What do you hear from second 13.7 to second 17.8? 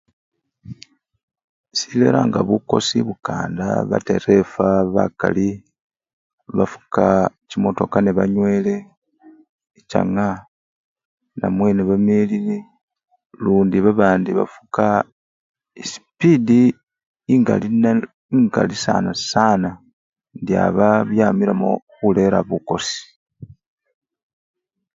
babandi bafuka esipidi engali